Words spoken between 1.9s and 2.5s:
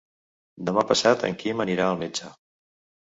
al metge.